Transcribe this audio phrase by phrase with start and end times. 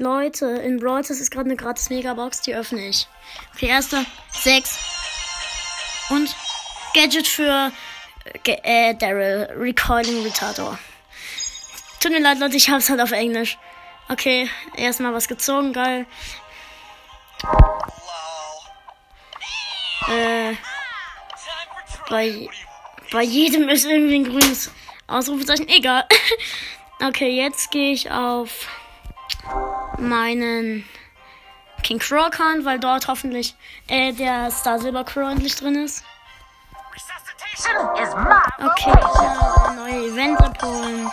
[0.00, 3.06] Leute, in Brawl ist gerade eine gratis Megabox, die öffne ich.
[3.54, 4.78] Okay, erste, sechs.
[6.08, 6.34] Und
[6.94, 7.70] Gadget für
[8.46, 10.78] äh, äh, Daryl, Recoiling Retardator.
[12.00, 13.58] Tut mir leid, Leute, ich hab's halt auf Englisch.
[14.08, 16.06] Okay, erstmal was gezogen, geil.
[20.08, 20.54] Äh,
[22.08, 22.48] bei,
[23.12, 24.70] bei jedem ist irgendwie ein grünes
[25.06, 25.68] Ausrufezeichen.
[25.68, 26.06] Egal.
[27.02, 28.68] Okay, jetzt gehe ich auf
[30.00, 30.84] meinen
[31.82, 33.54] King Crow Account, weil dort hoffentlich
[33.88, 36.04] äh, der Star Silver Crow endlich drin ist.
[38.58, 41.10] Okay, ja, ein neues Event abholen.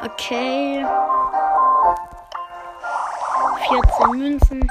[0.00, 0.86] Okay.
[3.68, 4.70] 14 Münzen.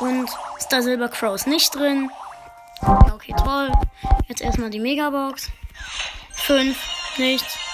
[0.00, 0.30] Und
[0.60, 2.10] Star Silver Crow ist nicht drin.
[2.82, 3.72] Ja, okay, toll.
[4.28, 5.50] Jetzt erstmal die Megabox.
[6.34, 6.76] 5,
[7.18, 7.65] nichts.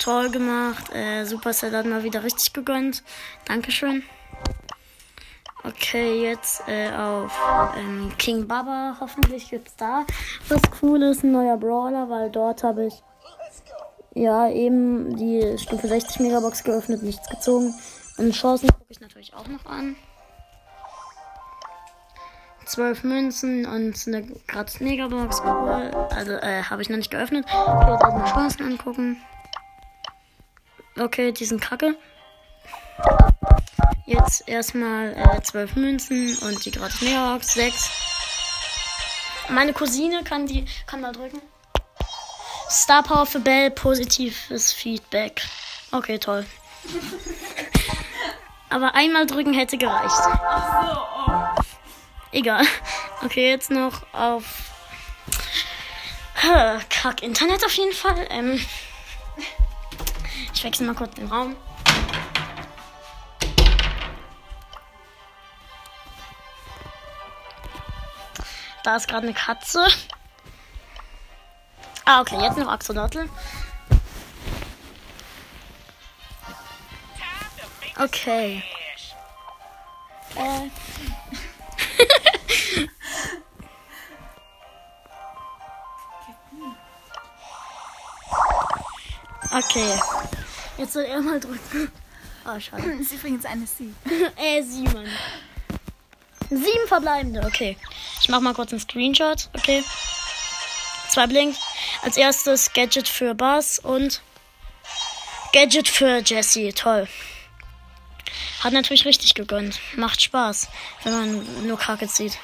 [0.00, 0.92] Toll gemacht.
[0.94, 3.02] Äh, Supercell hat mal wieder richtig gegönnt.
[3.46, 4.02] Dankeschön.
[5.62, 7.30] Okay, jetzt äh, auf
[7.76, 8.96] ähm, King Baba.
[8.98, 10.06] Hoffentlich gibt's da
[10.48, 12.94] was Cooles, ein neuer Brawler, weil dort habe ich
[14.14, 17.74] ja eben die Stufe 60 Megabox geöffnet, nichts gezogen.
[18.16, 19.96] Und Chancen gucke ich natürlich auch noch an.
[22.64, 25.42] 12 Münzen und eine gratis Megabox.
[25.44, 25.90] Cool.
[26.10, 27.44] Also äh, habe ich noch nicht geöffnet.
[27.52, 29.16] Okay, jetzt erstmal Chancen angucken.
[31.00, 31.96] Okay, die sind kacke.
[34.04, 37.54] Jetzt erstmal äh, 12 Münzen und die gratis Megabox.
[37.54, 37.90] 6.
[39.48, 41.40] Meine Cousine kann die kann mal drücken.
[42.68, 45.40] Star Power für Bell, positives Feedback.
[45.90, 46.44] Okay, toll.
[48.68, 50.20] Aber einmal drücken hätte gereicht.
[52.30, 52.64] Egal.
[53.24, 54.44] Okay, jetzt noch auf
[56.90, 58.26] Kack Internet auf jeden Fall.
[58.28, 58.60] Ähm,
[60.60, 61.56] ich wechsle mal kurz den Raum.
[68.84, 69.86] Da ist gerade eine Katze.
[72.04, 73.26] Ah, okay, jetzt noch Axolotl.
[77.98, 78.62] Okay.
[80.34, 80.68] Äh.
[89.56, 89.98] okay.
[90.78, 91.90] Jetzt soll er mal drücken.
[92.46, 92.96] Oh, schade.
[92.98, 93.94] Das ist übrigens eine Sie.
[94.36, 95.08] äh, sieben.
[96.48, 97.76] Sieben verbleibende, okay.
[98.20, 99.84] Ich mach mal kurz einen Screenshot, okay.
[101.08, 101.58] Zwei blinkt.
[102.02, 104.22] Als erstes Gadget für Buzz und
[105.52, 106.72] Gadget für Jesse.
[106.72, 107.08] Toll.
[108.60, 109.80] Hat natürlich richtig gegönnt.
[109.96, 110.68] Macht Spaß,
[111.04, 112.38] wenn man nur Kacke zieht.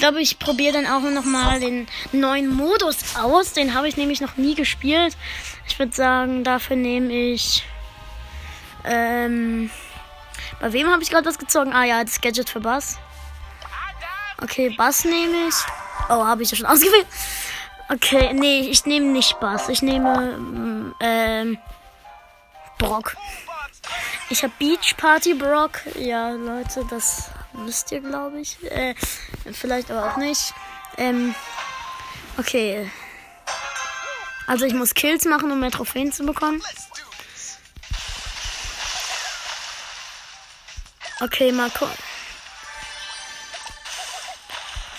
[0.00, 3.52] Glaube, ich probiere dann auch noch mal den neuen Modus aus.
[3.52, 5.16] Den habe ich nämlich noch nie gespielt.
[5.68, 7.64] Ich würde sagen, dafür nehme ich.
[8.84, 9.70] Ähm,
[10.60, 11.72] bei wem habe ich gerade was gezogen?
[11.72, 12.98] Ah ja, das Gadget für Bass.
[14.42, 15.54] Okay, Bass nehme ich.
[16.08, 17.06] Oh, habe ich ja schon ausgewählt.
[17.88, 19.68] Okay, nee, ich nehme nicht Bass.
[19.68, 21.58] Ich nehme mm, ähm,
[22.78, 23.16] Brock.
[24.30, 25.80] Ich habe Beach Party Brock.
[25.98, 28.62] Ja, Leute, das wisst ihr, glaube ich.
[28.64, 28.94] Äh,
[29.52, 30.54] vielleicht aber auch nicht.
[30.96, 31.34] Ähm,
[32.38, 32.90] okay.
[34.46, 36.62] Also ich muss Kills machen, um mehr Trophäen zu bekommen.
[41.20, 41.96] Okay, mal gucken.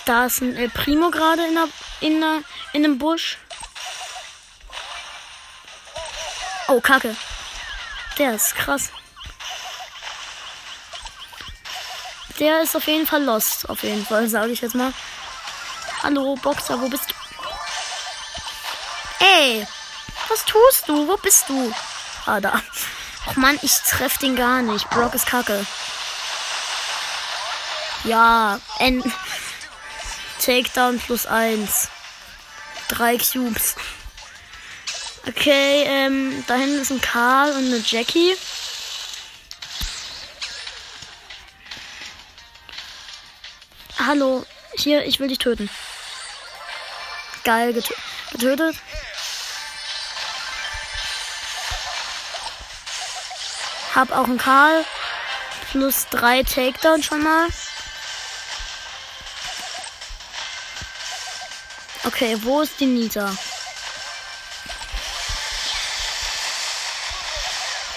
[0.04, 1.68] Da ist ein El Primo gerade in, der,
[2.00, 3.38] in, in einem Busch.
[6.68, 7.14] Oh, Kacke.
[8.18, 8.90] Der ist krass.
[12.38, 13.68] Der ist auf jeden Fall lost.
[13.68, 14.92] Auf jeden Fall, sage ich jetzt mal.
[16.02, 17.14] Hallo, Boxer, wo bist du?
[19.24, 19.66] Ey,
[20.28, 21.06] was tust du?
[21.08, 21.72] Wo bist du?
[22.26, 22.60] Ah, da.
[23.26, 24.88] Och Mann, ich treff den gar nicht.
[24.90, 25.64] Brock ist kacke.
[28.04, 29.02] Ja, N.
[30.40, 31.88] Takedown plus eins.
[32.88, 33.76] Drei Cubes.
[35.28, 38.36] Okay, ähm, da hinten ist ein Karl und eine Jackie.
[44.04, 44.44] Hallo,
[44.76, 45.70] hier, ich will dich töten.
[47.44, 47.94] Geil, getö
[48.32, 48.76] getötet.
[53.94, 54.84] Hab auch einen Karl.
[55.70, 57.46] Plus drei Takedown schon mal.
[62.04, 63.32] Okay, wo ist die Nita?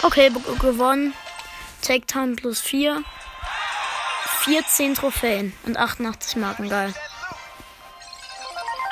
[0.03, 1.15] Okay, gewonnen.
[1.81, 3.03] Takedown plus 4.
[4.45, 6.93] 14 Trophäen und 88 Marken, geil.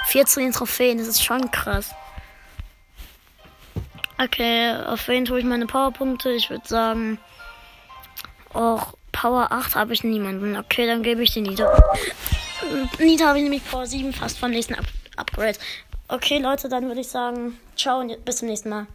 [0.08, 1.92] 14 Trophäen, das ist schon krass.
[4.18, 6.32] Okay, auf wen tue ich meine Powerpunkte?
[6.32, 7.20] Ich würde sagen,
[8.52, 10.58] auch Power 8 habe ich niemanden.
[10.58, 11.72] Okay, dann gebe ich die Nita.
[12.98, 14.86] Nita habe ich nämlich Power 7 fast vom nächsten Up
[15.18, 15.60] Upgrade.
[16.08, 18.88] Okay, Leute, dann würde ich sagen, ciao und bis zum nächsten Mal.